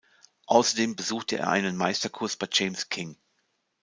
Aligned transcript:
Außerdem 0.47 0.95
besuchte 0.95 1.37
er 1.37 1.49
einen 1.49 1.77
Meisterkurs 1.77 2.35
bei 2.35 2.49
James 2.51 2.89
King. 2.89 3.17